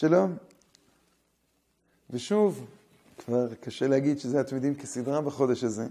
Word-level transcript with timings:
שלום. 0.00 0.36
ושוב, 2.10 2.66
כבר 3.18 3.54
קשה 3.54 3.86
להגיד 3.86 4.18
שזה 4.18 4.40
אתם 4.40 4.54
יודעים 4.54 4.74
כסדרה 4.74 5.20
בחודש 5.20 5.64
הזה. 5.64 5.86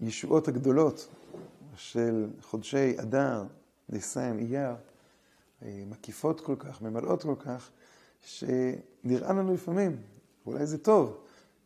הישועות 0.00 0.48
הגדולות 0.48 1.08
של 1.76 2.26
חודשי 2.42 3.00
אדר, 3.00 3.44
ניסן, 3.88 4.38
אייר, 4.38 4.74
מקיפות 5.62 6.40
כל 6.40 6.56
כך, 6.58 6.82
ממלאות 6.82 7.22
כל 7.22 7.34
כך, 7.38 7.70
שנראה 8.24 9.32
לנו 9.32 9.54
לפעמים, 9.54 9.96
אולי 10.46 10.66
זה 10.66 10.78
טוב, 10.78 11.18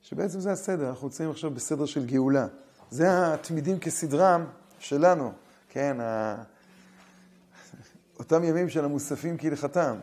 שבעצם 0.03 0.41
זה 0.41 0.53
הסדר, 0.53 0.89
אנחנו 0.89 1.07
נמצאים 1.07 1.31
עכשיו 1.31 1.51
בסדר 1.51 1.87
של 1.87 2.07
גאולה. 2.07 2.47
זה 2.91 3.35
התמידים 3.35 3.79
כסדרם 3.79 4.45
שלנו, 4.79 5.33
כן. 5.69 5.97
אותם 8.21 8.45
ימים 8.45 8.69
של 8.69 8.85
המוספים 8.85 9.39
כהלכתם, 9.39 9.99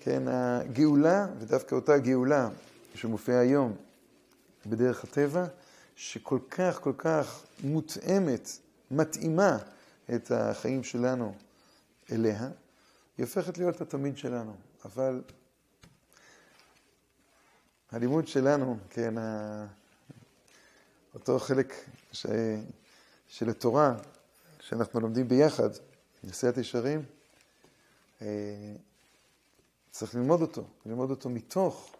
כן, 0.00 0.22
הגאולה, 0.28 1.26
ודווקא 1.38 1.74
אותה 1.74 1.98
גאולה 1.98 2.48
שמופיעה 2.94 3.40
היום 3.40 3.76
בדרך 4.66 5.04
הטבע, 5.04 5.44
שכל 5.96 6.38
כך 6.50 6.80
כל 6.80 6.92
כך 6.98 7.42
מותאמת, 7.64 8.48
מתאימה 8.90 9.58
את 10.14 10.30
החיים 10.30 10.84
שלנו 10.84 11.34
אליה, 12.12 12.48
היא 13.18 13.26
הופכת 13.26 13.58
להיות 13.58 13.80
התמיד 13.80 14.18
שלנו. 14.18 14.54
אבל 14.84 15.22
הלימוד 17.92 18.28
שלנו, 18.28 18.78
כן, 18.90 19.14
אותו 21.14 21.38
חלק 21.38 21.74
ש... 22.12 22.26
של 23.28 23.48
התורה 23.48 23.94
שאנחנו 24.60 25.00
לומדים 25.00 25.28
ביחד, 25.28 25.70
נשיאת 26.24 26.58
ישרים, 26.58 27.02
צריך 29.90 30.14
ללמוד 30.14 30.40
אותו, 30.40 30.64
ללמוד 30.86 31.10
אותו 31.10 31.30
מתוך 31.30 31.90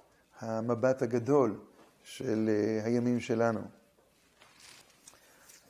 המבט 0.40 1.02
הגדול 1.02 1.60
של 2.04 2.48
אה, 2.48 2.84
הימים 2.84 3.20
שלנו. 3.20 3.60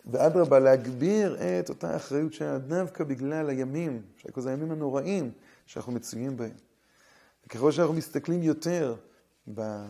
ואדרבה, 0.06 0.58
להגביר 0.58 1.36
את 1.60 1.68
אותה 1.68 1.96
אחריות 1.96 2.32
שלה 2.32 2.58
דווקא 2.58 3.04
בגלל 3.04 3.48
הימים, 3.50 4.02
שזה 4.36 4.50
הימים 4.50 4.72
הנוראים 4.72 5.30
שאנחנו 5.66 5.92
מצויים 5.92 6.36
בהם. 6.36 6.56
וככל 7.46 7.72
שאנחנו 7.72 7.94
מסתכלים 7.94 8.42
יותר 8.42 8.94
ב... 9.54 9.86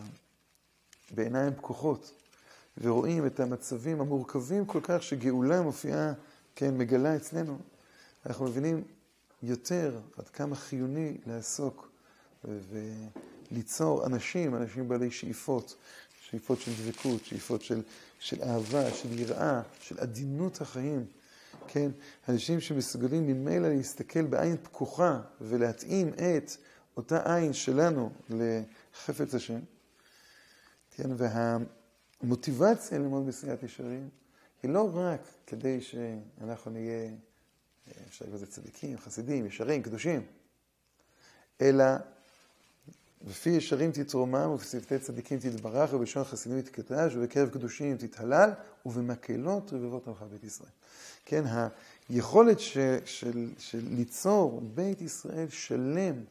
בעיניים 1.11 1.53
פקוחות, 1.53 2.11
ורואים 2.77 3.25
את 3.25 3.39
המצבים 3.39 4.01
המורכבים 4.01 4.65
כל 4.65 4.79
כך 4.83 5.03
שגאולה 5.03 5.61
מופיעה, 5.61 6.13
כן, 6.55 6.77
מגלה 6.77 7.15
אצלנו, 7.15 7.57
אנחנו 8.25 8.45
מבינים 8.45 8.83
יותר 9.43 9.99
עד 10.17 10.29
כמה 10.29 10.55
חיוני 10.55 11.17
לעסוק 11.25 11.91
וליצור 12.43 14.05
אנשים, 14.05 14.55
אנשים 14.55 14.87
בעלי 14.87 15.11
שאיפות, 15.11 15.75
שאיפות 16.21 16.59
של 16.59 16.71
דבקות, 16.71 17.25
שאיפות 17.25 17.61
של, 17.61 17.81
של 18.19 18.43
אהבה, 18.43 18.91
של 18.91 19.19
יראה, 19.19 19.61
של 19.79 19.99
עדינות 19.99 20.61
החיים. 20.61 21.05
כן, 21.67 21.91
אנשים 22.29 22.59
שמסוגלים 22.59 23.27
ממילא 23.27 23.69
להסתכל 23.69 24.25
בעין 24.25 24.57
פקוחה 24.57 25.21
ולהתאים 25.41 26.09
את 26.13 26.51
אותה 26.97 27.35
עין 27.35 27.53
שלנו 27.53 28.11
לחפץ 28.29 29.35
השם. 29.35 29.59
כן, 30.91 31.09
והמוטיבציה 32.21 32.97
ללמוד 32.97 33.25
מסיעת 33.25 33.63
ישרים 33.63 34.09
היא 34.63 34.71
לא 34.71 34.89
רק 34.93 35.21
כדי 35.47 35.81
שאנחנו 35.81 36.71
נהיה, 36.71 37.09
אפשר 38.07 38.25
לקרוא 38.25 38.37
לזה 38.37 38.47
צדיקים, 38.47 38.97
חסידים, 38.97 39.45
ישרים, 39.45 39.83
קדושים, 39.83 40.21
אלא 41.61 41.85
בפי 43.21 43.49
ישרים 43.49 43.91
תתרומם 43.91 44.49
ובשפתי 44.49 44.99
צדיקים 44.99 45.39
תתברך 45.39 45.93
ובשון 45.93 46.23
חסידים 46.23 46.61
תתקדש 46.61 47.15
ובקרב 47.15 47.49
קדושים 47.49 47.97
תתהלל 47.97 48.51
ובמקהלות 48.85 49.73
רבבות 49.73 50.07
עמך 50.07 50.21
בית 50.31 50.43
ישראל. 50.43 50.69
כן, 51.25 51.43
היכולת 52.09 52.59
ש, 52.59 52.77
של, 53.05 53.49
של 53.59 53.81
ליצור 53.89 54.61
בית 54.75 55.01
ישראל 55.01 55.49
שלם, 55.49 56.23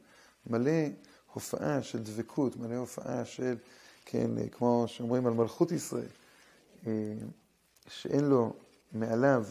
מלא 0.47 0.70
הופעה 1.32 1.82
של 1.82 2.02
דבקות, 2.02 2.56
מלא 2.56 2.75
הופעה 2.75 3.25
של, 3.25 3.56
כן, 4.04 4.48
כמו 4.52 4.84
שאומרים 4.86 5.26
על 5.26 5.32
מלכות 5.32 5.72
ישראל, 5.72 6.08
אה, 6.86 6.92
שאין 7.88 8.25
לו 8.25 8.52
מעליו 8.92 9.44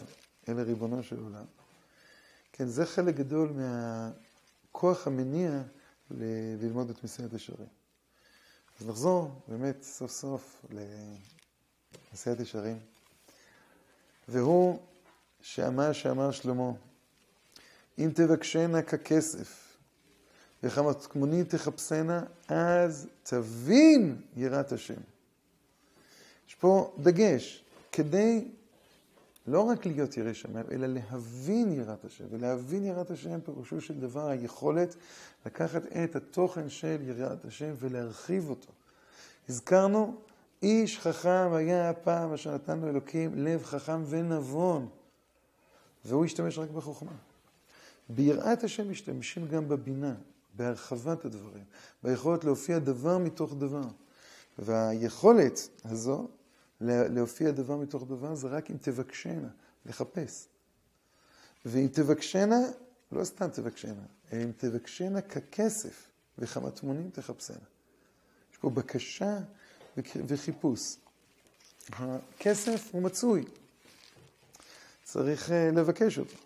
אלא 0.48 0.62
ריבונו 0.62 1.02
של 1.02 1.20
עולם. 1.20 1.55
כן, 2.56 2.66
זה 2.66 2.86
חלק 2.86 3.14
גדול 3.14 3.52
מהכוח 3.52 5.06
המניע 5.06 5.62
ללמוד 6.10 6.90
את 6.90 7.04
מסיעת 7.04 7.32
ישרים. 7.32 7.68
אז 8.80 8.86
נחזור 8.86 9.40
באמת 9.48 9.82
סוף 9.82 10.10
סוף 10.10 10.64
למסיעת 12.12 12.40
ישרים. 12.40 12.78
והוא 14.28 14.78
שאמר 15.40 15.92
שאמר 15.92 16.30
שלמה, 16.30 16.70
אם 17.98 18.10
תבקשנה 18.14 18.82
ככסף 18.82 19.76
וכמתמוני 20.62 21.44
תחפשנה, 21.44 22.24
אז 22.48 23.06
תבין 23.22 24.22
יראת 24.36 24.72
השם. 24.72 25.00
יש 26.48 26.54
פה 26.54 26.94
דגש, 26.98 27.64
כדי 27.92 28.48
לא 29.46 29.60
רק 29.60 29.86
להיות 29.86 30.16
ירא 30.16 30.32
שמיים, 30.32 30.66
אלא 30.70 30.86
להבין 30.86 31.72
יראת 31.72 32.04
השם. 32.04 32.24
ולהבין 32.30 32.84
יראת 32.84 33.10
השם 33.10 33.40
פירושו 33.40 33.80
של 33.80 34.00
דבר 34.00 34.28
היכולת 34.28 34.96
לקחת 35.46 35.82
את 36.04 36.16
התוכן 36.16 36.68
של 36.68 36.96
יראת 37.02 37.44
השם 37.44 37.74
ולהרחיב 37.78 38.50
אותו. 38.50 38.72
הזכרנו, 39.48 40.16
איש 40.62 40.98
חכם 40.98 41.52
היה 41.52 41.90
הפעם 41.90 42.32
אשר 42.32 42.54
נתן 42.54 42.78
לו 42.78 42.88
אלוקים 42.88 43.34
לב 43.34 43.64
חכם 43.64 44.02
ונבון, 44.08 44.88
והוא 46.04 46.24
השתמש 46.24 46.58
רק 46.58 46.70
בחוכמה. 46.70 47.12
ביראת 48.08 48.64
השם 48.64 48.90
משתמשים 48.90 49.48
גם 49.48 49.68
בבינה, 49.68 50.14
בהרחבת 50.54 51.24
הדברים, 51.24 51.64
ביכולת 52.02 52.44
להופיע 52.44 52.78
דבר 52.78 53.18
מתוך 53.18 53.54
דבר. 53.54 53.88
והיכולת 54.58 55.68
הזו 55.84 56.28
להופיע 56.80 57.50
דבר 57.50 57.76
מתוך 57.76 58.04
דבר 58.04 58.34
זה 58.34 58.48
רק 58.48 58.70
אם 58.70 58.76
תבקשנה, 58.80 59.48
לחפש. 59.86 60.46
ואם 61.64 61.88
תבקשנה, 61.92 62.60
לא 63.12 63.24
סתם 63.24 63.48
תבקשנה, 63.48 64.02
אלא 64.32 64.42
אם 64.42 64.52
תבקשנה 64.56 65.20
ככסף 65.20 66.08
וכמטמונים 66.38 67.10
תחפשנה. 67.10 67.56
יש 68.52 68.58
פה 68.58 68.70
בקשה 68.70 69.38
וחיפוש. 70.26 70.96
הכסף 71.92 72.88
הוא 72.92 73.02
מצוי, 73.02 73.44
צריך 75.04 75.50
אה, 75.50 75.70
לבקש 75.70 76.18
אותו. 76.18 76.36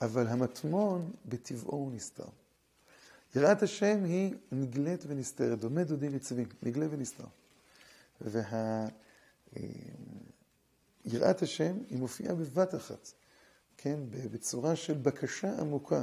אבל 0.00 0.26
המטמון 0.26 1.10
בטבעו 1.26 1.76
הוא 1.76 1.92
נסתר. 1.92 2.24
יראת 3.36 3.62
השם 3.62 4.04
היא 4.04 4.34
נגלית 4.52 5.04
ונסתרת, 5.06 5.58
דומה 5.58 5.84
דודי 5.84 6.08
ניצבים, 6.08 6.48
נגלה 6.62 6.86
ונסתר. 6.90 7.24
ויראת 8.24 8.92
וה... 11.36 11.42
השם 11.42 11.76
היא 11.88 11.98
מופיעה 11.98 12.34
בבת 12.34 12.74
אחת, 12.74 13.12
כן, 13.76 14.00
בצורה 14.10 14.76
של 14.76 14.94
בקשה 14.94 15.60
עמוקה. 15.60 16.02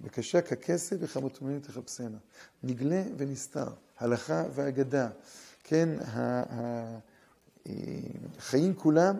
בקשה 0.00 0.42
ככסף 0.42 0.96
וכמותמנים 1.00 1.60
תחפשנה. 1.60 2.18
נגלה 2.62 3.02
ונסתר, 3.16 3.68
הלכה 3.98 4.44
ואגדה. 4.54 5.10
כן, 5.64 5.88
החיים 8.38 8.74
כולם 8.74 9.16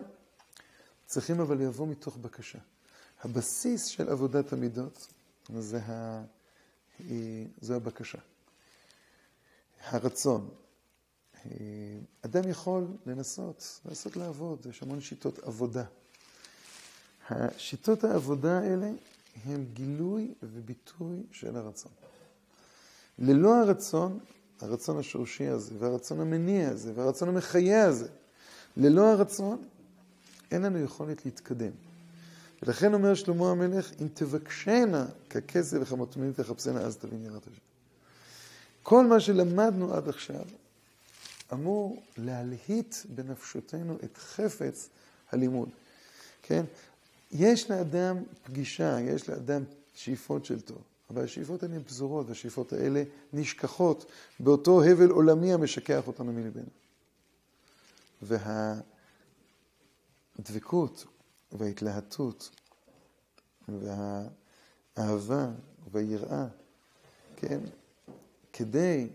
צריכים 1.05 1.39
אבל 1.39 1.57
לבוא 1.57 1.87
מתוך 1.87 2.17
בקשה. 2.17 2.59
הבסיס 3.23 3.85
של 3.85 4.09
עבודת 4.09 4.53
המידות 4.53 5.07
זה, 5.59 5.79
ה... 5.83 6.23
זה 7.61 7.75
הבקשה. 7.75 8.17
הרצון, 9.81 10.49
אדם 12.21 12.49
יכול 12.49 12.87
לנסות, 13.05 13.79
לנסות 13.85 14.15
לעבוד, 14.15 14.65
יש 14.69 14.83
המון 14.83 15.01
שיטות 15.01 15.39
עבודה. 15.39 15.83
השיטות 17.29 18.03
העבודה 18.03 18.59
האלה 18.59 18.91
הם 19.45 19.65
גילוי 19.73 20.33
וביטוי 20.43 21.23
של 21.31 21.55
הרצון. 21.55 21.91
ללא 23.19 23.55
הרצון, 23.55 24.19
הרצון 24.61 24.99
השורשי 24.99 25.47
הזה, 25.47 25.75
והרצון 25.79 26.19
המניע 26.19 26.69
הזה, 26.69 26.91
והרצון 26.95 27.29
המחיה 27.29 27.85
הזה, 27.85 28.07
ללא 28.77 29.11
הרצון, 29.11 29.63
אין 30.51 30.61
לנו 30.61 30.79
יכולת 30.79 31.25
להתקדם. 31.25 31.71
ולכן 32.63 32.93
אומר 32.93 33.15
שלמה 33.15 33.51
המלך, 33.51 33.91
אם 34.01 34.07
תבקשנה 34.13 35.05
ככסף 35.29 35.77
וכמטמאים 35.81 36.33
תחפשנה, 36.33 36.79
אז 36.79 36.97
תבין 36.97 37.25
יראת 37.25 37.47
השם. 37.47 37.61
כל 38.83 39.05
מה 39.05 39.19
שלמדנו 39.19 39.93
עד 39.93 40.09
עכשיו, 40.09 40.45
אמור 41.53 42.03
להלהיט 42.17 42.95
בנפשותנו 43.09 43.97
את 44.03 44.17
חפץ 44.17 44.89
הלימוד. 45.31 45.69
כן? 46.41 46.65
יש 47.31 47.71
לאדם 47.71 48.23
פגישה, 48.43 48.99
יש 49.01 49.29
לאדם 49.29 49.63
שאיפות 49.93 50.45
של 50.45 50.61
טוב. 50.61 50.81
אבל 51.09 51.23
השאיפות 51.23 51.63
האלה 51.63 51.75
הן 51.75 51.83
פזורות, 51.83 52.27
והשאיפות 52.29 52.73
האלה 52.73 53.03
נשכחות 53.33 54.05
באותו 54.39 54.83
הבל 54.83 55.09
עולמי 55.09 55.53
המשכח 55.53 56.07
אותנו 56.07 56.33
מלבנו. 56.33 56.69
והדבקות 60.39 61.05
וההתלהטות 61.51 62.49
והאהבה 63.67 65.49
והיראה, 65.91 66.47
כן, 67.35 67.59
כדי 68.53 69.07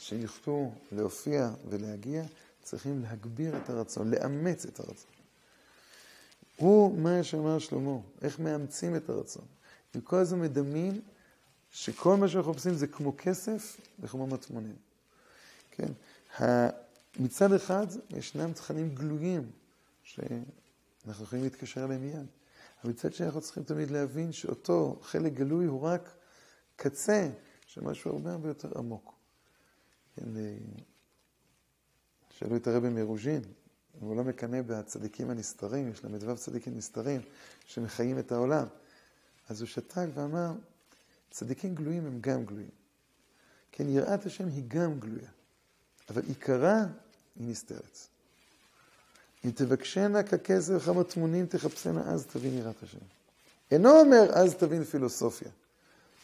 שיוכלו 0.00 0.72
להופיע 0.92 1.50
ולהגיע, 1.68 2.22
צריכים 2.62 3.02
להגביר 3.02 3.56
את 3.56 3.70
הרצון, 3.70 4.10
לאמץ 4.10 4.66
את 4.66 4.80
הרצון. 4.80 5.10
הוא 6.56 6.98
מה 6.98 7.22
שאמר 7.22 7.58
שלמה, 7.58 7.98
איך 8.22 8.38
מאמצים 8.38 8.96
את 8.96 9.08
הרצון. 9.08 9.44
וכל 9.94 10.16
הזמן 10.16 10.40
מדמים 10.40 11.00
שכל 11.70 12.16
מה 12.16 12.28
שאנחנו 12.28 12.50
מחפשים 12.50 12.74
זה 12.74 12.86
כמו 12.86 13.14
כסף 13.18 13.80
וכמו 14.00 14.26
מטמונים. 14.26 14.76
כן? 15.70 15.92
מצד 17.18 17.52
אחד, 17.52 17.86
ישנם 18.10 18.52
תכנים 18.52 18.94
גלויים 18.94 19.50
שאנחנו 20.02 21.24
יכולים 21.24 21.44
להתקשר 21.44 21.84
אליהם 21.84 22.02
מיד. 22.02 22.26
אבל 22.82 22.92
מצד 22.92 23.12
שני 23.12 23.26
אנחנו 23.26 23.40
צריכים 23.40 23.62
תמיד 23.62 23.90
להבין 23.90 24.32
שאותו 24.32 24.98
חלק 25.02 25.32
גלוי 25.32 25.66
הוא 25.66 25.80
רק 25.80 26.10
קצה 26.76 27.28
של 27.66 27.80
משהו 27.80 28.12
הרבה 28.12 28.32
הרבה 28.32 28.48
יותר 28.48 28.78
עמוק. 28.78 29.19
כן, 30.16 30.36
אה, 30.36 30.54
שאלו 32.38 32.56
את 32.56 32.66
הרבי 32.66 32.88
מרוז'ין, 32.88 33.42
אם 34.02 34.06
הוא 34.06 34.16
לא 34.16 34.24
מקנא 34.24 34.62
בצדיקים 34.62 35.30
הנסתרים, 35.30 35.90
יש 35.92 36.04
ל"ו 36.04 36.36
צדיקים 36.36 36.76
נסתרים 36.76 37.20
שמחיים 37.66 38.18
את 38.18 38.32
העולם. 38.32 38.66
אז 39.48 39.60
הוא 39.60 39.68
שתק 39.68 40.06
ואמר, 40.14 40.52
צדיקים 41.30 41.74
גלויים 41.74 42.06
הם 42.06 42.18
גם 42.20 42.44
גלויים. 42.44 42.70
כן, 43.72 43.88
יראת 43.88 44.26
השם 44.26 44.48
היא 44.48 44.64
גם 44.68 45.00
גלויה, 45.00 45.30
אבל 46.10 46.22
עיקרה 46.28 46.84
היא 47.36 47.48
נסתרת. 47.48 47.98
אם 49.44 49.50
תבקשנה 49.50 50.22
ככסף 50.22 50.72
וכמה 50.76 51.04
תמונים 51.04 51.46
תחפשנה, 51.46 52.02
אז 52.12 52.26
תבין 52.26 52.58
יראת 52.58 52.82
השם. 52.82 52.98
אינו 53.70 54.00
אומר, 54.00 54.30
אז 54.32 54.54
תבין 54.54 54.84
פילוסופיה. 54.84 55.48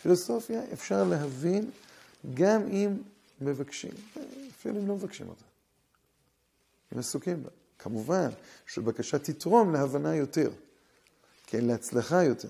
פילוסופיה 0.03 0.61
אפשר 0.73 1.05
להבין 1.05 1.71
גם 2.35 2.63
אם 2.69 2.97
מבקשים, 3.41 3.91
אפילו 4.59 4.81
אם 4.81 4.89
לא 4.89 4.95
מבקשים 4.95 5.29
אותה. 5.29 5.45
אם 6.95 6.99
עסוקים 6.99 7.43
בה. 7.43 7.51
כמובן 7.79 8.29
שבקשה 8.67 9.19
תתרום 9.19 9.73
להבנה 9.73 10.17
יותר, 10.17 10.51
כן, 11.47 11.65
להצלחה 11.65 12.25
יותר. 12.25 12.49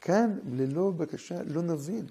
כאן, 0.00 0.38
ללא 0.52 0.90
בקשה, 0.90 1.42
לא 1.46 1.62
נבין. 1.62 2.06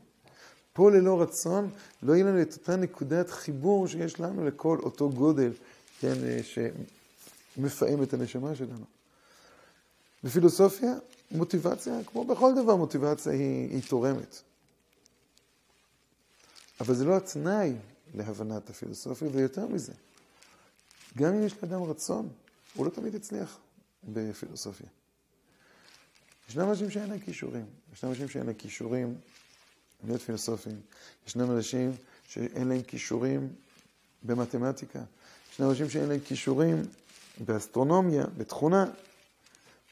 פה 0.74 0.92
ללא 0.92 1.22
רצון, 1.22 1.70
לא 2.04 2.14
יהיה 2.14 2.26
לנו 2.26 2.42
את 2.42 2.54
אותה 2.54 2.76
נקודת 2.76 3.30
חיבור 3.30 3.88
שיש 3.88 4.20
לנו 4.20 4.46
לכל 4.46 4.78
אותו 4.80 5.10
גודל, 5.10 5.52
כן, 6.00 6.14
אה, 6.24 6.40
שמפעם 7.58 8.04
את 8.04 8.14
הנשמה 8.14 8.56
שלנו. 8.56 8.86
בפילוסופיה, 10.24 10.94
מוטיבציה, 11.31 12.00
כמו 12.06 12.26
בכל 12.26 12.54
דבר, 12.56 12.76
מוטיבציה 12.76 13.31
היא, 13.31 13.70
היא 13.70 13.81
תורמת. 13.90 14.42
אבל 16.80 16.95
זה 16.95 17.06
לא 17.06 17.18
התנאי 17.18 17.74
להבנת 18.13 18.69
הפילוסופיה, 18.69 19.27
ויותר 19.31 19.68
מזה, 19.68 19.94
גם 21.18 21.33
אם 21.33 21.44
יש 21.44 21.54
לאדם 21.63 21.83
רצון, 21.83 22.30
הוא 22.75 22.86
לא 22.86 22.92
תמיד 22.92 23.13
יצליח 23.13 23.57
בפילוסופיה. 24.04 24.88
ישנם 26.50 26.69
אנשים 26.69 26.89
שאין 26.89 27.10
להם 27.10 27.19
כישורים. 27.19 27.66
ישנם 27.94 28.10
אנשים 28.10 28.30
שאין 28.30 28.45
להם 28.45 28.56
כישורים 28.56 29.18
להיות 30.04 30.22
פילוסופים. 30.22 30.81
ישנם 31.27 31.51
אנשים 31.51 31.92
שאין 32.27 32.68
להם 32.68 32.81
כישורים 32.81 33.54
במתמטיקה. 34.24 35.04
ישנם 35.51 35.69
אנשים 35.69 35.89
שאין 35.89 36.10
להם 36.10 36.19
כישורים 36.19 36.81
באסטרונומיה, 37.45 38.25
בתכונה. 38.38 38.86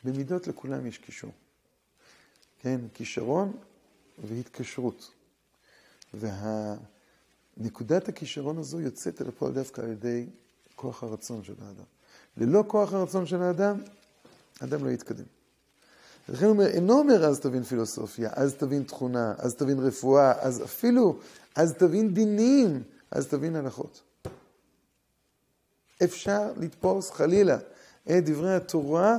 במידות 0.03 0.47
לכולם 0.47 0.88
יש 0.88 0.97
קישור. 0.97 1.31
כן, 2.62 2.79
כישרון 2.94 3.57
והתקשרות. 4.27 5.12
ונקודת 7.57 8.10
הכישרון 8.10 8.57
הזו 8.57 8.80
יוצאת 8.80 9.21
אל 9.21 9.27
הפועל 9.27 9.54
דווקא 9.54 9.81
על 9.81 9.92
ידי 9.92 10.25
כוח 10.75 11.04
הרצון 11.04 11.44
של 11.44 11.54
האדם. 11.62 11.83
ללא 12.38 12.63
כוח 12.68 12.94
הרצון 12.94 13.25
של 13.25 13.42
האדם, 13.42 13.81
האדם 14.62 14.86
לא 14.86 14.89
יתקדם. 14.89 15.25
לכן 16.30 16.45
הוא 16.45 16.54
אומר, 16.54 16.68
אינו 16.68 17.00
אומר 17.00 17.25
אז 17.25 17.39
תבין 17.39 17.63
פילוסופיה, 17.63 18.30
אז 18.33 18.56
תבין 18.56 18.83
תכונה, 18.83 19.33
אז 19.38 19.56
תבין 19.56 19.80
רפואה, 19.80 20.42
אז 20.42 20.63
אפילו, 20.63 21.19
אז 21.56 21.74
תבין 21.74 22.13
דינים, 22.13 22.83
אז 23.12 23.27
תבין 23.27 23.56
הלכות. 23.56 24.01
אפשר 26.04 26.51
לתפוס 26.57 27.12
חלילה 27.12 27.57
את 28.04 28.25
דברי 28.25 28.56
התורה 28.56 29.18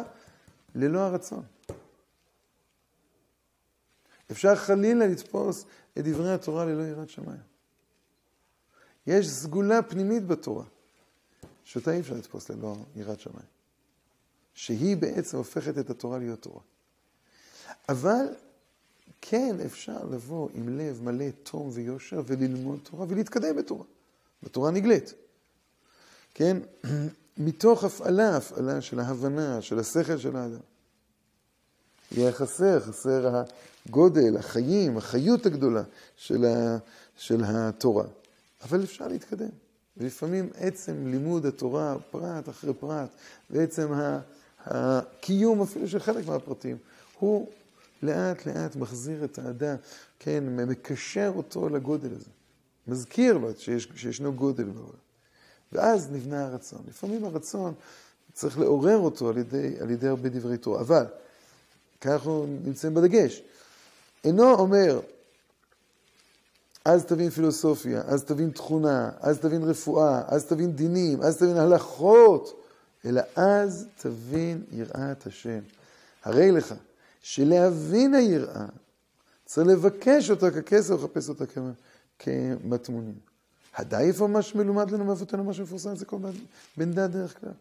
ללא 0.75 0.99
הרצון. 0.99 1.43
אפשר 4.31 4.55
חלילה 4.55 5.07
לתפוס 5.07 5.65
את 5.99 6.05
דברי 6.05 6.33
התורה 6.33 6.65
ללא 6.65 6.83
יראת 6.83 7.11
שמיים. 7.11 7.41
יש 9.07 9.29
סגולה 9.29 9.83
פנימית 9.83 10.27
בתורה, 10.27 10.65
שאותה 11.65 11.93
אי 11.93 12.01
אפשר 12.01 12.15
לתפוס 12.15 12.51
ללא 12.51 12.77
יראת 12.97 13.21
שמיים. 13.21 13.47
שהיא 14.55 14.97
בעצם 14.97 15.37
הופכת 15.37 15.79
את 15.79 15.91
התורה 15.91 16.19
להיות 16.19 16.43
תורה. 16.43 16.61
אבל 17.89 18.25
כן 19.21 19.57
אפשר 19.67 20.05
לבוא 20.05 20.49
עם 20.55 20.79
לב 20.79 21.03
מלא 21.03 21.31
תום 21.43 21.71
ויושר 21.73 22.23
וללמוד 22.27 22.81
תורה 22.83 23.07
ולהתקדם 23.09 23.57
בתורה. 23.57 23.85
בתורה 24.43 24.71
נגלית. 24.71 25.15
כן? 26.35 26.57
מתוך 27.37 27.85
הפעלה, 27.85 28.37
הפעלה 28.37 28.81
של 28.81 29.01
ההבנה, 29.01 29.63
של 29.63 29.79
השכל 29.79 30.19
של 30.19 30.37
האדם. 30.37 30.61
יהיה 32.17 32.33
חסר, 32.33 32.81
חסר 32.81 33.43
הגודל, 33.89 34.37
החיים, 34.37 34.97
החיות 34.97 35.47
הגדולה 35.47 35.83
של, 36.17 36.45
ה, 36.45 36.79
של 37.17 37.43
התורה. 37.45 38.05
אבל 38.63 38.83
אפשר 38.83 39.09
להתקדם. 39.09 39.49
ולפעמים 39.97 40.51
עצם 40.55 41.07
לימוד 41.07 41.47
התורה, 41.47 41.97
פרט 42.11 42.49
אחרי 42.49 42.75
פרט, 42.75 43.09
ועצם 43.51 43.93
הקיום 44.67 45.63
אפילו 45.63 45.89
של 45.89 45.99
חלק 45.99 46.27
מהפרטים, 46.27 46.77
הוא 47.19 47.49
לאט 48.03 48.47
לאט 48.47 48.77
מחזיר 48.77 49.25
את 49.25 49.39
האדם, 49.39 49.77
כן, 50.19 50.45
מקשר 50.47 51.33
אותו 51.37 51.69
לגודל 51.69 52.15
הזה. 52.15 52.31
מזכיר 52.87 53.39
לו 53.39 53.51
שיש, 53.59 53.89
שישנו 53.97 54.33
גודל 54.33 54.65
בעולם. 54.65 55.05
ואז 55.73 56.13
נבנה 56.13 56.47
הרצון. 56.47 56.79
לפעמים 56.89 57.25
הרצון, 57.25 57.75
צריך 58.33 58.59
לעורר 58.59 58.97
אותו 58.97 59.29
על 59.29 59.39
ידי, 59.39 59.75
על 59.81 59.91
ידי 59.91 60.09
הרבה 60.09 60.29
דברי 60.29 60.57
תורה. 60.57 60.81
אבל, 60.81 61.05
כאן 62.05 62.13
אנחנו 62.13 62.47
נמצאים 62.65 62.95
בדגש, 62.95 63.43
אינו 64.25 64.55
אומר, 64.55 65.01
אז 66.85 67.05
תבין 67.05 67.31
פילוסופיה, 67.31 68.03
אז 68.07 68.25
תבין 68.25 68.51
תכונה, 68.51 69.11
אז 69.21 69.39
תבין 69.39 69.63
רפואה, 69.63 70.23
אז 70.27 70.45
תבין 70.45 70.73
דינים, 70.73 71.23
אז 71.23 71.37
תבין 71.37 71.57
הלכות, 71.57 72.65
אלא 73.05 73.23
אז 73.37 73.87
תבין 73.97 74.65
יראת 74.73 75.27
השם. 75.27 75.59
הרי 76.25 76.51
לך 76.51 76.75
שלהבין 77.23 78.15
היראה, 78.15 78.67
צריך 79.45 79.67
לבקש 79.69 80.31
אותה 80.31 80.51
ככסף 80.51 80.91
ולחפש 80.91 81.29
אותה 81.29 81.45
כמטמונים. 82.19 83.19
הדי 83.75 83.97
איפה 83.97 84.27
מה 84.27 84.43
שמלומד 84.43 84.91
לנו 84.91 85.05
מאבותינו, 85.05 85.45
מה 85.45 85.55
שמפורסם 85.55 85.97
זה 85.97 86.05
כל 86.05 86.17
בן 86.77 86.93
דת 86.93 87.11
דרך 87.11 87.41
כלל. 87.41 87.53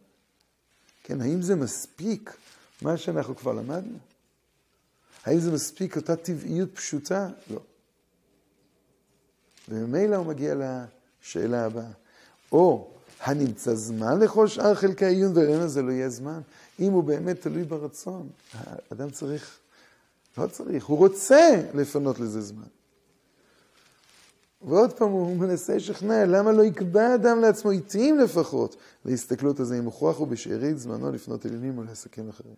כן, 1.03 1.21
האם 1.21 1.41
זה 1.41 1.55
מספיק 1.55 2.37
מה 2.81 2.97
שאנחנו 2.97 3.35
כבר 3.35 3.53
למדנו? 3.53 3.97
האם 5.25 5.39
זה 5.39 5.51
מספיק 5.51 5.95
אותה 5.95 6.15
טבעיות 6.15 6.75
פשוטה? 6.75 7.29
לא. 7.49 7.59
וממילא 9.69 10.15
הוא 10.15 10.25
מגיע 10.25 10.55
לשאלה 10.55 11.65
הבאה. 11.65 11.91
או 12.51 12.93
הנמצא 13.21 13.75
זמן 13.75 14.19
לכל 14.19 14.47
שאר 14.47 14.75
חלקי 14.75 15.05
העיון 15.05 15.37
והרעיון 15.37 15.61
הזה 15.61 15.81
לא 15.81 15.91
יהיה 15.91 16.09
זמן. 16.09 16.41
אם 16.79 16.91
הוא 16.91 17.03
באמת 17.03 17.41
תלוי 17.41 17.63
ברצון, 17.63 18.29
האדם 18.53 19.09
צריך, 19.09 19.57
לא 20.37 20.47
צריך, 20.47 20.85
הוא 20.85 20.97
רוצה 20.97 21.61
לפנות 21.73 22.19
לזה 22.19 22.41
זמן. 22.41 22.67
ועוד 24.61 24.93
פעם 24.93 25.09
הוא 25.09 25.37
מנסה 25.37 25.75
לשכנע, 25.75 26.25
למה 26.25 26.51
לא 26.51 26.63
יקבע 26.63 27.15
אדם 27.15 27.41
לעצמו 27.41 27.71
עיתים 27.71 28.19
לפחות 28.19 28.75
להסתכלות 29.05 29.59
הזה, 29.59 29.79
אם 29.79 29.85
הוכרח 29.85 30.17
הוא 30.17 30.27
בשארית 30.27 30.79
זמנו 30.79 31.11
לפנות 31.11 31.45
עליונים 31.45 31.77
או 31.77 31.83
לעסקים 31.83 32.29
אחרים. 32.29 32.55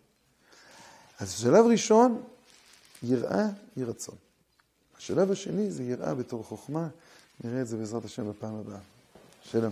אז 1.19 1.31
שלב 1.31 1.65
ראשון, 1.65 2.21
יראה 3.05 3.47
היא 3.75 3.85
רצון. 3.85 4.15
השלב 4.97 5.31
השני 5.31 5.71
זה 5.71 5.83
יראה 5.83 6.15
בתור 6.15 6.43
חוכמה, 6.43 6.87
נראה 7.43 7.61
את 7.61 7.67
זה 7.67 7.77
בעזרת 7.77 8.05
השם 8.05 8.29
בפעם 8.29 8.55
הבאה. 8.55 8.79
שלום. 9.43 9.71